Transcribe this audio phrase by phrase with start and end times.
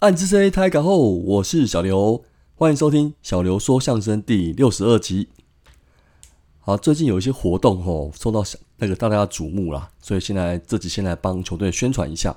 [0.00, 2.24] 暗之 C 开港后，我是小刘，
[2.54, 5.26] 欢迎收听小刘说相声第六十二集。
[6.60, 8.44] 好，最近有一些活动哦，受到
[8.76, 12.36] 那个大家瞩目啦，所以现在这集先来帮球队宣传一下。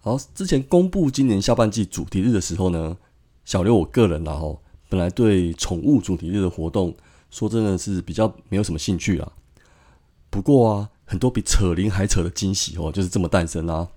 [0.00, 2.96] 好，之前公布今年下半季主题日的时候呢，
[3.44, 6.96] 小刘我个人啦吼，本来对宠物主题日的活动，
[7.30, 9.30] 说真的是比较没有什么兴趣啦。
[10.30, 13.88] 不过啊，很多比扯铃还扯的惊喜哦，就是这么诞生啦。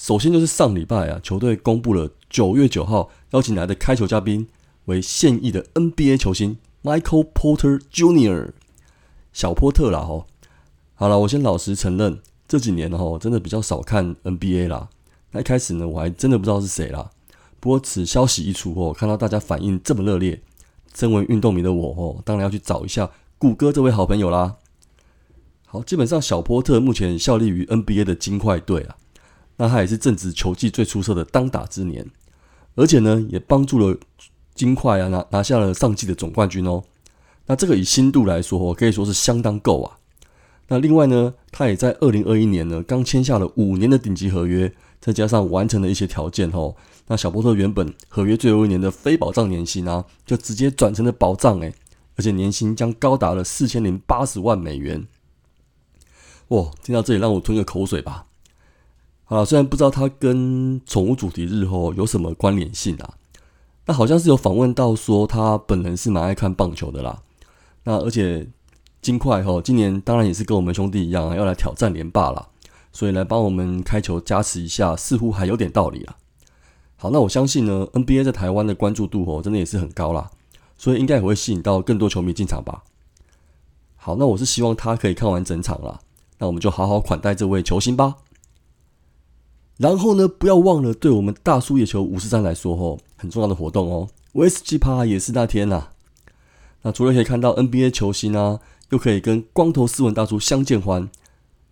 [0.00, 4.48] 首先就是上礼拜啊，球队公布了九月九号邀请来的开球嘉宾
[4.86, 8.52] 为现役的 NBA 球星 Michael Porter Jr.
[9.34, 10.26] 小波特啦吼。
[10.94, 14.88] 好了，我先老实承认，这几年吼真的比较少看 NBA 啦。
[15.32, 17.10] 那一开始呢，我还真的不知道是谁啦。
[17.60, 20.40] 不过此消息一出哦，看到大家反应这么热烈，
[20.94, 24.56] 身为运动迷的我哦，当然要去找一下谷歌这位好朋友啦。
[25.66, 28.96] 好，基本上小波特目前效力于 NBA 的金块队啊。
[29.60, 32.10] 那他也是正值球技最出色的当打之年，
[32.76, 33.94] 而且呢，也帮助了
[34.54, 36.82] 金块啊拿拿下了上季的总冠军哦。
[37.44, 39.98] 那这个以新度来说，可以说是相当够啊。
[40.68, 46.74] 那另外呢，他也在二零二一年呢刚签下了五年的顶级合约，再加上完成了一些条件哦。
[47.08, 51.74] 那小波特原本合约最后一年的非保障年薪啊，就直接转成了保障诶，
[52.16, 55.06] 而且年薪将高达了四千零八十万美元。
[56.48, 58.24] 哇，听到这里让我吞个口水吧。
[59.30, 63.14] 啊，虽然不知道他跟宠物主题日后有什么关联性啊，
[63.86, 67.22] 那好像是有访问到说他本人是蛮爱看棒球的啦。
[67.84, 68.48] 那而且
[69.00, 72.48] 金块哈今年当然也是跟我们兄弟一样要来挑战连霸啦，
[72.92, 76.16] 所以来帮我们开球加持一下，似乎还有点道理啊。
[76.96, 80.28] 好，那我相信呢，NBA 在台湾的关注度哦真的也是很高啦，
[80.76, 82.82] 所以应该也会吸引到更多球迷进场吧。
[83.94, 86.00] 好，那我是希望他可以看完整场啦，
[86.38, 88.16] 那我们就好好款待这位球星吧。
[89.80, 94.10] 然后呢，不要忘了，对我们大叔野球五十三来说，吼，很重要的活动哦。
[94.32, 95.88] 威士忌趴也是那天呐。
[96.82, 98.60] 那除了可以看到 NBA 球星啊，
[98.90, 101.08] 又可以跟光头斯文大叔相见欢，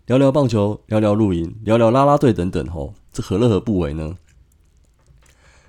[0.06, 4.16] 聊聊棒球，聊聊露营，聊聊啦啦队等等，吼，这何乐而不为呢？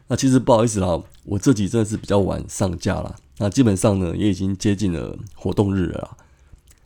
[0.08, 3.18] 那其实不好意思啦，我这集真的是比较晚上架了。
[3.40, 6.16] 那基本上呢，也已经接近了活动日了。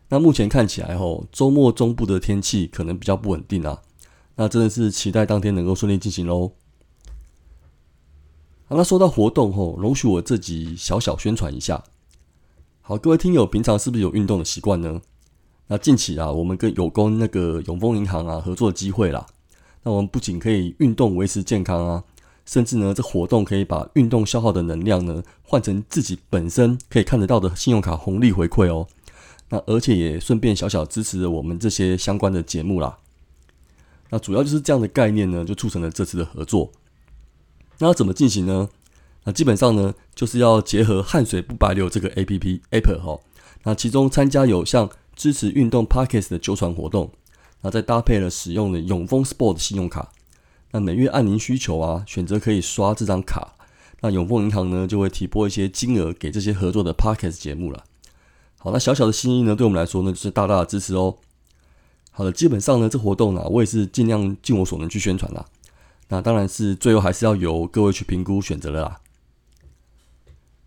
[0.10, 3.80] 那目前看起来，吼，周末中部的天气可能比较不稳定啊。
[4.36, 6.52] 那真的是期待当天能够顺利进行喽。
[8.66, 11.84] 好，那说到活动吼，容许我自己小小宣传一下。
[12.82, 15.02] 好，各位听友，平常是不是有运动的习惯呢？
[15.68, 19.26] 那近期啊，我们跟有功那个永丰银行啊合作的机会啦。
[19.84, 22.04] 那我们不仅可以运动维持健康啊，
[22.46, 28.88] 甚至呢，这活动可以把运动消耗的能量呢换成自己本身可以看得到的信用卡红利回馈哦。
[29.50, 32.98] 那而且也顺便小小支持了我们这些相关的节目啦。
[34.14, 36.72] 那主要就是这样的概念呢，就促成了这次的合作。
[37.80, 38.70] 那要怎么进行呢？
[39.24, 43.20] 那基本上呢，就是要结合汗水不白流这个 A P P App 哈。
[43.64, 47.12] 那其中参加有像支持运动 Parkes 的纠传活动，
[47.62, 50.12] 那再搭配了使用的永丰 Sport 信用卡。
[50.70, 53.56] 那每月按您需求啊，选择可以刷这张卡。
[54.02, 57.84] 那永丰银行呢，就会提拨一些金额给这些合作的 Parkes 节目了。
[58.60, 61.18] 好，那小小的心意呢，对我们来说呢，就是大大的支持哦。
[62.16, 65.44] 好的，基本上呢，这活动呢，我也是尽量尽我所能去宣传啦。
[66.10, 69.02] 那当然是最后还是要由各位去评估选择了啦。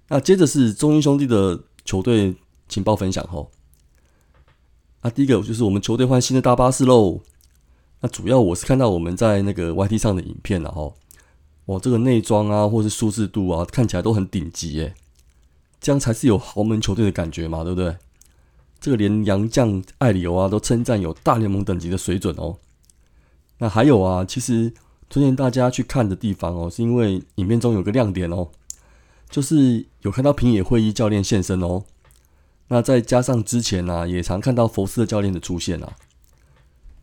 [0.09, 2.35] 那接着是中英兄弟的球队
[2.69, 3.53] 情报分享吼。
[5.03, 7.21] 啊，第一个就是我们球队换新的大巴士喽。
[8.01, 10.97] 那主要我是看到我们在那个 YT 上的影片了吼。
[11.67, 14.95] 哇，这个内装啊，或是舒适度啊，看起来都很顶级耶。
[15.81, 17.97] 这样才是有豪门球队的感觉嘛，对不对？
[18.87, 22.57] 这个连杨将艾里欧啊都称赞有大联盟等级的水准哦。
[23.59, 24.73] 那还有啊，其实
[25.09, 28.47] 推荐大家去看的地方哦，是因为影片中有个亮点哦，
[29.29, 31.83] 就是有看到平野会议教练现身哦。
[32.69, 35.93] 那再加上之前呢，也常看到佛斯的教练的出现啊。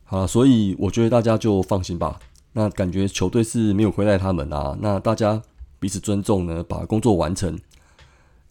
[0.05, 2.17] 好，所以我觉得大家就放心吧。
[2.53, 4.77] 那感觉球队是没有亏待他们啊。
[4.79, 5.41] 那大家
[5.81, 7.59] 彼此尊重呢，把工作完成。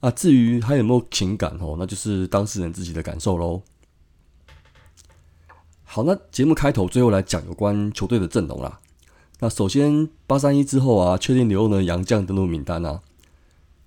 [0.02, 3.62] 啊，至于还有没有情感哦，那就是当事人自己的感受喽。
[5.84, 8.80] 好，那节目开头最后来讲有关球队的阵容啦。
[9.38, 13.00] 那首先八三一之后啊，确定留呢杨将登陆名单啊。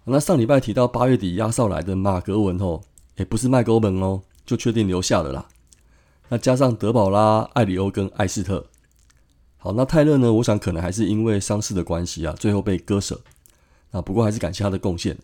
[0.05, 2.79] 那上礼拜提到八月底压哨来的马格文哦，
[3.17, 5.49] 也不是麦勾门哦，就确定留下了啦。
[6.29, 8.67] 那加上德保拉、艾里欧跟艾斯特。
[9.57, 10.31] 好，那泰勒呢？
[10.31, 13.19] 我想可能还是因为伤势的关系啊，最后被割舍。
[13.91, 15.17] 那不过还是感谢他的贡献。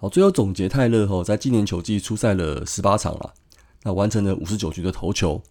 [0.00, 3.34] 好，最后总结泰勒吼，在今年球季出赛了十八场了，
[3.82, 5.42] 那完成了五十九局的投球，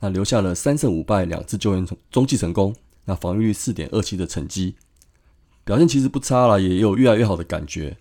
[0.00, 2.76] 那留下了三胜五败两次救援中继成功，
[3.06, 4.74] 那防御率四点二七的成绩，
[5.64, 7.96] 表现其实不差了，也有越来越好的感觉。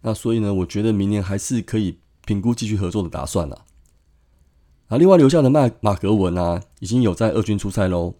[0.00, 3.64] 那所以呢，我觉得明年还是可以评估继续合作的打算了。
[4.88, 8.16] 啊，另外留下的麦马格文啊，已经有在二军出赛喽。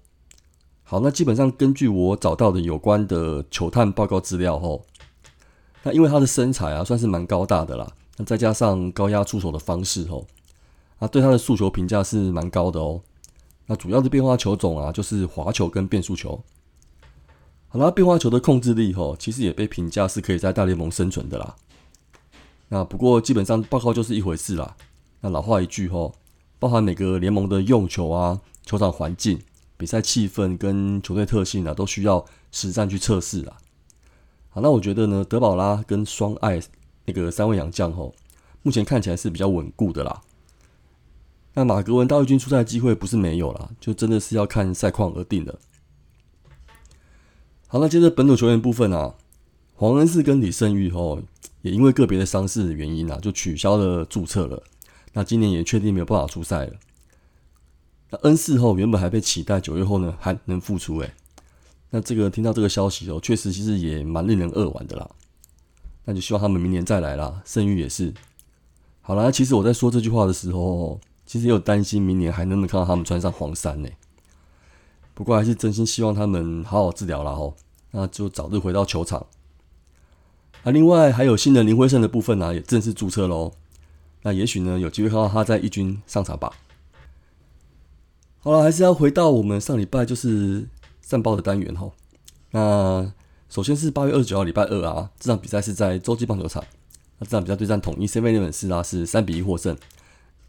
[0.85, 4.87] 好，那基本上根据我找到的有关的球探报告资料后。
[5.83, 7.91] 那因为他的身材啊，算是蛮高大的啦。
[8.17, 10.25] 那再加上高压出手的方式哦，
[10.99, 13.01] 啊，对他的速球评价是蛮高的哦。
[13.67, 16.43] 那主要的变化球种啊，就是滑球跟变速球。
[17.69, 21.57] 好啦，变化球的控制力吼，其实也被评价是可以在大联盟生存的啦。
[22.69, 24.77] 那不过基本上报告就是一回事啦。
[25.21, 26.15] 那老话一句吼，
[26.59, 29.41] 包含每个联盟的用球啊、球场环境、
[29.79, 33.57] 比赛气氛跟球队特性啊，都需要实战去测试啦。
[34.55, 36.61] 好，那我觉得呢，德保拉跟双爱
[37.07, 38.15] 那个三位洋将吼，
[38.63, 40.21] 目前看起来是比较稳固的啦。
[41.55, 45.59] 那马格文到一军出赛机会不是没有啦，就真的是要看赛况而定的。
[47.67, 49.15] 好，那接着本土球员部分啊，
[49.75, 51.23] 黄恩赐跟李胜玉吼，
[51.63, 54.63] 也因为个别的伤势原因啊，就取消了注册了。
[55.15, 56.75] 那今年也确定没有办法出赛了。
[58.11, 61.15] 那恩赐后原本还被期待九月后呢还能复出诶。
[61.95, 65.11] 那这个听到这个消息哦，确实其实也蛮令人扼腕的啦。
[66.07, 67.43] 那就希望他们明年再来啦。
[67.45, 68.15] 盛誉也是。
[69.03, 73.89] 好了，其实我在说这句话的时候，其实也有担心明年还能不能看到他们穿上黄衫呢。
[75.13, 77.55] 不过还是真心希望他们好好治疗了哦，
[77.91, 79.27] 那就早日回到球场。
[80.63, 83.53] 啊，另外还有新人林辉胜的部分呢，也正式注册喽。
[84.23, 86.55] 那也许呢，有机会看到他在一军上场吧。
[88.39, 90.67] 好了，还是要回到我们上礼拜就是。
[91.13, 91.91] 战报的单元哈，
[92.53, 93.13] 那
[93.51, 96.65] 首先是八月二十九号礼拜二啊，这场比赛是在洲际棒球场。
[97.19, 99.77] 那这场比赛对战统一 C 位日本四拉是三比一获胜。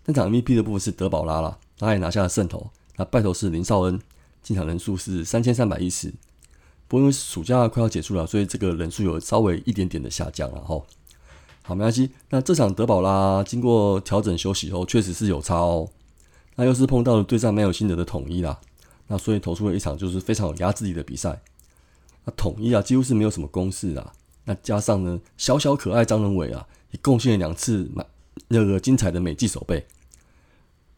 [0.06, 2.66] 那场 MVP 的部分是德保拉啦，他也拿下了胜投。
[2.96, 4.00] 那败投是林少恩，
[4.42, 6.14] 进场人数是三千三百一十。
[6.88, 10.82] 不过因为暑假快要结束了，所以这个人数有稍微一点点的下降了哈。
[11.64, 12.12] 好，没关系。
[12.30, 15.90] 那这场德保拉经过调整休息后，确实是有差哦。
[16.56, 18.62] 那又是碰到了对战没有心得的统一啦。
[19.14, 21.40] 那所以投出了一场就是非常有压制力的比赛。
[22.26, 24.12] 那统一啊，几乎是没有什么攻势啊。
[24.46, 28.04] 那加上呢，小小可爱张仁伟啊，也贡献了两次满
[28.48, 29.86] 那个精彩的美技手背。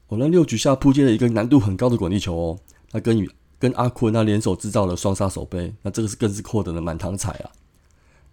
[0.08, 2.60] 我那六局下扑接了一个难度很高的滚地球哦。
[2.94, 3.30] 那跟与
[3.60, 7.52] 跟阿坤那联手制造了双杀手背，那这个是更是获得了满堂彩啊。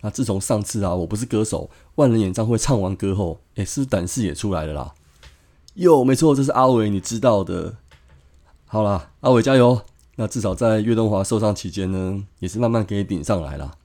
[0.03, 4.95] 那自从上次啊，我不是歌手万人演唱会唱完歌后，哎，是胆识也出来了啦。
[5.75, 7.79] 哟，没错，这是阿伟，你知道的。
[8.73, 9.83] 好啦，阿伟加油！
[10.17, 13.77] 那至少在岳东华受伤期间呢，也是慢慢可以顶上来了。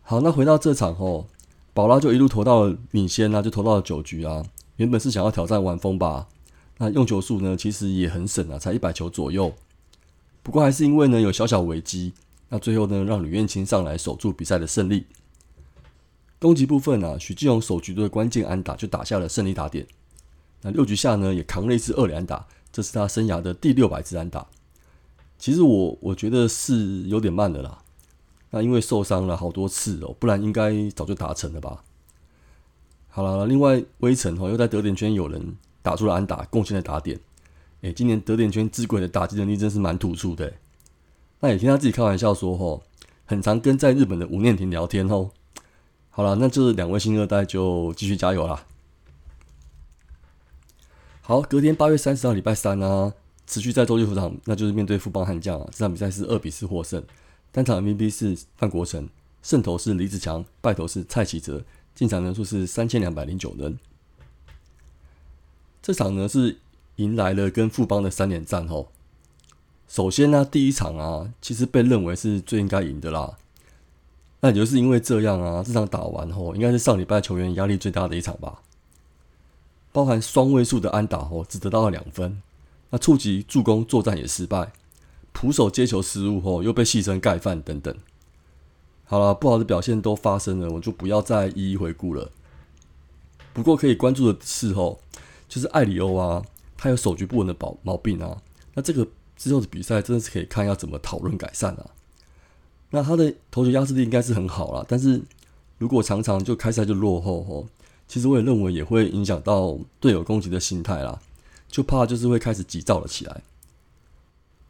[0.00, 1.26] 好，那回到这场后，
[1.74, 4.42] 宝拉就一路投到了领先啊，就投到了九局啊。
[4.76, 6.28] 原本是想要挑战完风吧，
[6.78, 9.52] 那用球数呢，其实也很省啊，才一百球左右。
[10.42, 12.14] 不过还是因为呢有小小危机，
[12.48, 15.04] 那最后呢让吕彦青上来守住比赛的胜利。
[16.38, 19.86] 攻击部分啊，许继荣首局的关键安打就打下了胜利打点。
[20.62, 22.46] 那六局下呢，也扛了一次二连打。
[22.72, 24.46] 这是他生涯的第六百次安打，
[25.38, 27.82] 其实我我觉得是有点慢的啦。
[28.50, 31.84] 那因为受伤了好多次哦，不然应该早就达成了吧。
[33.08, 37.18] 好了，另外微尘哦又在得点圈有人打出了安打，贡献了打点。
[37.82, 40.52] 哎，今年得点圈之鬼的打击能力真是蛮突出的。
[41.40, 42.82] 那也听他自己开玩笑说吼，
[43.24, 45.30] 很常跟在日本的吴念婷聊天哦。
[46.10, 48.66] 好了，那这两位新二代就继续加油啦。
[51.30, 53.14] 好，隔天八月三十号礼拜三啊，
[53.46, 55.68] 持续在洲际球场，那就是面对富邦悍将啊。
[55.70, 57.00] 这场比赛是二比四获胜，
[57.52, 59.08] 单场 MVP 是范国成，
[59.40, 61.62] 胜投是李子强，败投是蔡启哲，
[61.94, 63.78] 进场人数是三千两百零九人。
[65.80, 66.58] 这场呢是
[66.96, 68.88] 迎来了跟富邦的三连战吼。
[69.86, 73.38] 首先呢，第一场啊，其实被认为是最应该赢的啦。
[74.40, 78.60] 那也就是因为这样啊，这场打完后，应该是上礼拜球员压力最大的一场吧。
[79.92, 82.40] 包含双位数的安打哦，只得到了两分。
[82.90, 84.72] 那触及助攻作战也失败，
[85.32, 87.96] 捕手接球失误后又被戏称盖饭等等。
[89.04, 92.30] 好了，不好的表现都发生了，我就不要再一一回顾了。
[93.52, 94.98] 不过可以关注的是哦，
[95.48, 96.44] 就是艾里欧啊，
[96.76, 98.40] 他有手局不稳的毛毛病啊。
[98.74, 99.06] 那这个
[99.36, 101.86] 之后的比赛真的是可以看要怎么讨论改善啊。
[102.90, 105.22] 那他的投球压制力应该是很好了，但是
[105.78, 107.66] 如果常常就开赛就落后哦。
[108.10, 111.20] 其实我也认为也会影响到队友攻击的心态啦，
[111.68, 113.40] 就怕就是会开始急躁了起来。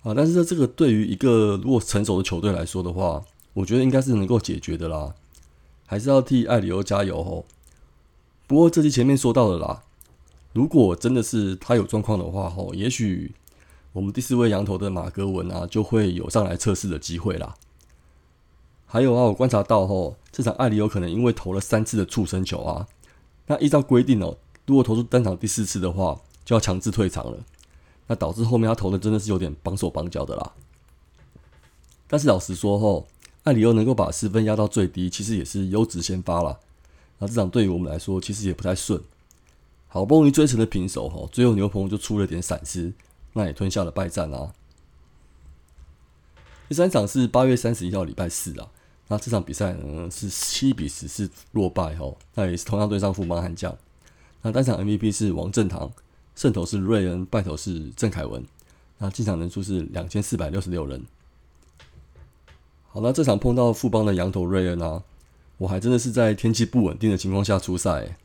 [0.02, 5.14] 啊，但是在这个对于一个如果成熟的球队来说的话，我觉得应该是能够解决的啦，
[5.86, 7.44] 还是要替艾里欧加油哦。
[8.46, 9.84] 不过这期前面说到的啦，
[10.52, 13.32] 如果真的是他有状况的话吼，也许
[13.94, 17.54] 我们第四位羊头的马格文啊就会有上来测试的机会啦。
[18.84, 22.86] 还有啊，我观察到吼，这场艾里欧可能因为投了三次的触身球啊，
[23.50, 27.44] 那依照规定哦，如果投出单场第四次的话，就要强制退场了。
[28.06, 30.52] 那导致后面他投的真的是有点绑手绑脚的啦。
[32.06, 33.08] 但是老实说吼，
[33.42, 36.60] 艾里欧能够把失分压到最低，其实也是优质先发了。
[37.18, 39.02] 那这场对于我们来说，其实也不太顺。
[39.88, 42.92] 好不容易追成了平手吼，最后牛棚就出了点闪失，
[43.32, 44.52] 那也吞下了败战啊。
[46.68, 48.68] 第三场是八月三十一号礼拜四啊。
[49.12, 53.76] 那这场比赛呢是七比十四落败哦，那也是同样对上富邦悍将。
[54.40, 55.90] 那单场 MVP 是王正堂，
[56.36, 58.46] 胜投是瑞恩，败投是郑凯文。
[58.98, 61.04] 那进场人数是两千四百六十六人。
[62.86, 65.02] 好，那这场碰到富邦的羊头瑞恩啊，
[65.58, 68.16] 我还真的是在天气不稳定的情况下出赛。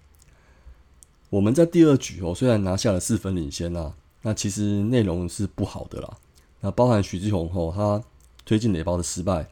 [1.31, 6.17] 我们在第二局哦，虽然拿下了四分领先啊，那其实内容是不好的啦。
[6.61, 8.03] 那包含徐志宏后他
[8.45, 9.47] 推进垒包的失败。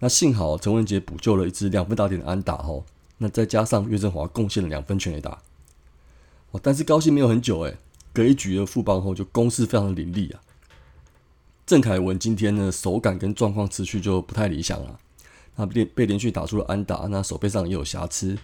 [0.00, 2.84] 那幸好陈文杰补救了一支两分打点的安打吼，
[3.16, 5.38] 那再加上岳振华贡献了两分全垒打，
[6.52, 7.76] 哦，但是高兴没有很久诶，
[8.12, 10.40] 隔一局的副帮后就攻势非常凌厉啊。
[11.66, 14.98] 郑凯文今天呢手感跟状况持续就不太理想了，
[15.56, 18.38] 那被被连续打出了安打，那手背上也有瑕疵。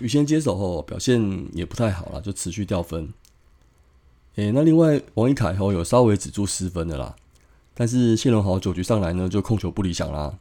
[0.00, 3.12] 宇先接手后表现也不太好了，就持续掉分。
[4.34, 7.16] 诶，那另外王一凯后有稍微止住失分的啦。
[7.80, 10.38] 但是谢龙豪九局上来呢，就控球不理想啦。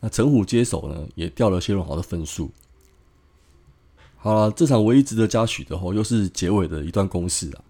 [0.00, 2.50] 那陈虎接手呢，也掉了谢龙豪的分数。
[4.18, 7.64] 好了，这场唯一值得嘉许的吼，又是结尾的一段攻势啊。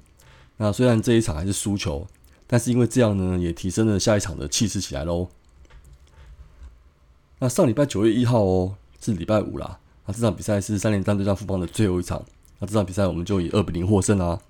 [0.56, 2.04] 那虽然这一场还是输球，
[2.48, 5.28] 但是因为这样呢，也提升了下一场的气势起来喽。
[7.38, 9.78] 那上礼拜九月一号哦，是礼拜五啦。
[10.06, 12.20] 那这场比赛是三连战对战富邦的最后一场。
[12.58, 14.40] 那这场比赛我们就以二比零获胜啦。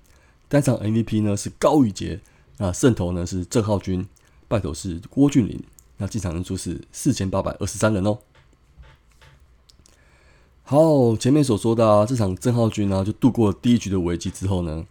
[0.49, 2.19] 单场 MVP 呢是高宇杰，
[2.57, 4.03] 那胜投呢是郑浩君。
[4.51, 5.63] 败投是郭俊霖，
[5.95, 8.19] 那进场人数是四千八百二十三人哦。
[10.63, 14.85] 好，前面所说的啊，这场郑浩君呢，就度过第一局的危机之后呢，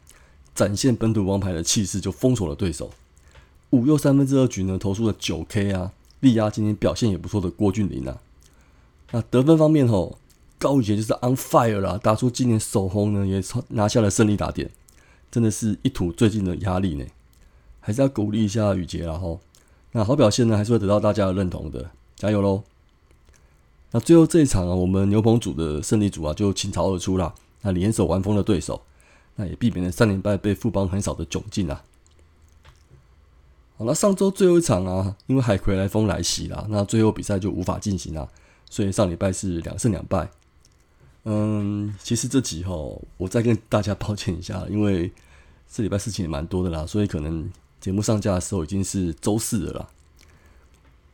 [0.54, 2.90] 展现本土王牌的气势，就封锁了对手。
[3.70, 8.18] 五又三分之二局呢，投出了九 K 啊，力压今天表现也不错的郭俊霖啊。
[9.10, 10.18] 那得分方面吼，
[10.58, 14.70] 高宇杰就是 on fire 啦，打出今年首轰呢，也拿下了胜利打点，
[15.30, 17.04] 真的是一吐最近的压力呢。
[17.82, 19.40] 还是要鼓励一下宇杰啦吼。
[19.92, 22.62] 那好表现呢，还是会得到大家的认同的，加油喽！
[23.90, 27.34] 那最后这一场啊，我们牛棚组的胜利组啊，就倾巢而出啦。
[27.62, 28.82] 那联手完封的对手，
[29.34, 31.82] 那也避免了三连败被富邦横扫的窘境啊。
[33.76, 38.28] 好那上周最后一场啊，因为海葵来风来袭啦，那最后比赛就无法进行啦，
[38.70, 40.30] 所以上礼拜是两胜两败。
[41.24, 42.72] 嗯，其实这集哈，
[43.16, 45.10] 我再跟大家 抱歉一下，因为
[45.68, 47.50] 这礼拜事情也蛮多的啦，所以可能。
[47.80, 49.88] 节目上架的时候已经是周四了啦。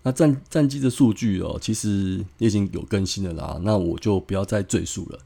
[0.03, 3.61] 那战战绩的数据哦，其实也已经有更新了啦。
[3.63, 5.19] 那我就不要再赘述了。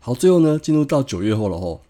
[0.00, 1.82] 好，最后呢，进入到九月后了吼。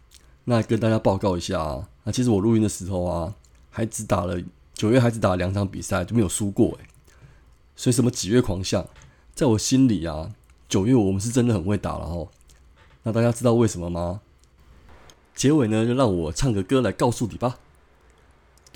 [0.45, 3.35] 那跟大家报告一下啊，那其实我录音的时候啊，
[3.71, 4.41] 还只打了
[4.75, 6.87] 九月还只打了两场比赛，就没有输过诶。
[7.77, 8.87] 所以什么几月狂象，
[9.35, 10.33] 在我心里啊，
[10.69, 12.31] 九月我们是真的很会打了吼。
[13.03, 14.21] 那大家知道为什么吗？
[15.35, 17.59] 结尾呢，就让我唱个歌来告诉你吧。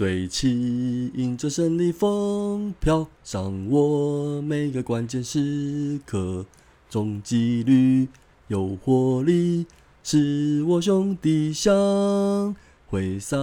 [0.02, 6.44] 对齐，迎着胜利风飘，上我每个关键时刻，
[6.90, 8.08] 中纪律
[8.48, 9.64] 有活力，
[10.02, 12.52] 是我兄弟相，
[12.88, 13.36] 挥洒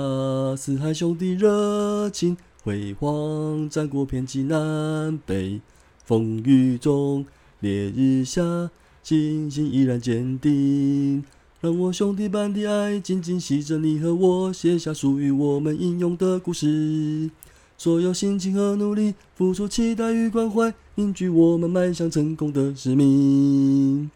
[0.58, 5.62] 四海兄弟热情，辉煌战果遍及南北，
[6.04, 7.26] 风雨中
[7.62, 8.70] 烈日下，
[9.02, 11.24] 信心依然坚定。
[11.62, 17.30] 让我兄弟般的爱紧紧系着你和我，写下属于我们英勇的故事。
[17.78, 24.10] 所有心情和努力，付出期待与关怀，凝聚我们迈向成功的使命。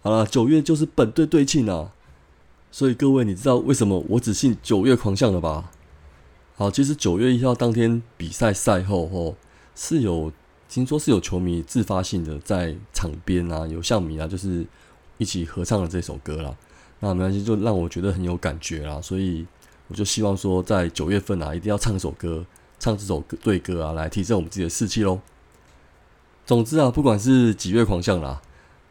[0.00, 1.92] 好了，九月就是本队队庆啊，
[2.70, 5.70] 所以各位，你知道为什么我只信九月狂象了吧？
[6.54, 9.36] 好，其实九月一号当天比赛赛后吼
[9.74, 10.32] 是有
[10.70, 14.64] 听说是有球迷自发性的在场边啊，有象迷啊，就是。
[15.18, 16.54] 一起合唱了这首歌啦，
[17.00, 19.46] 那没关系，就让我觉得很有感觉啦，所以
[19.88, 22.44] 我就希望说，在九月份啊，一定要唱首歌，
[22.78, 25.20] 唱这首歌对歌啊，来提升我们自己的士气喽。
[26.44, 28.40] 总之啊，不管是几月狂象啦，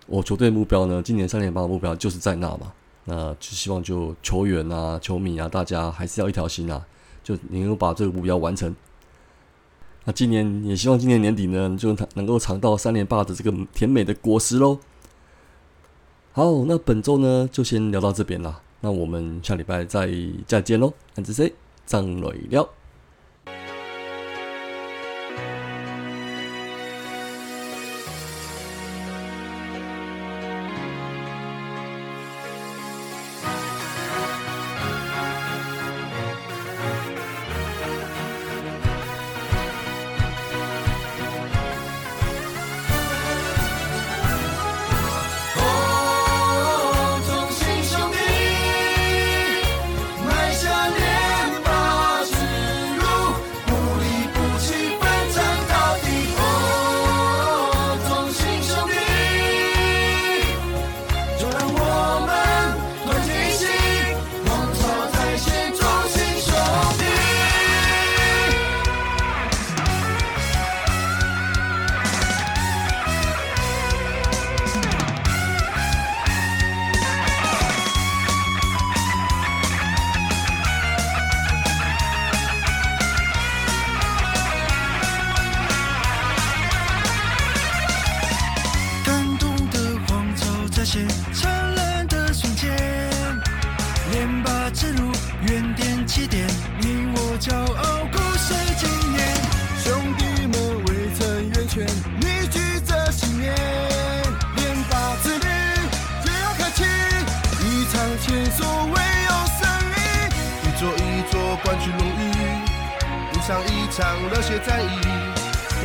[0.08, 2.74] 我球队目标呢，今年三连霸的目标就是在那嘛，
[3.06, 6.86] 那就希望就球员啊、球迷啊，大家还是要一条心啊，
[7.24, 8.76] 就能够把这个目标完成。
[10.06, 14.80] 那今年也希望今年年底呢，就能够尝到三连霸的这个甜美的果实喽。
[16.36, 18.60] 好，那本周呢就先聊到这边啦。
[18.82, 20.10] 那我们下礼拜再
[20.46, 20.92] 再见喽。
[21.16, 21.54] 安子 C
[21.86, 22.68] 张磊聊。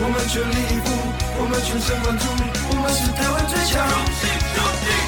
[0.02, 0.88] 我们全力以赴，
[1.38, 2.24] 我们全神贯注，
[2.70, 4.99] 我们是台湾最强。